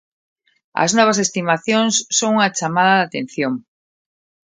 As 0.83 0.91
novas 0.97 1.19
estimacións 1.25 1.93
son 2.17 2.29
unha 2.35 2.53
chamada 2.59 2.93
de 2.97 3.05
atención. 3.07 3.53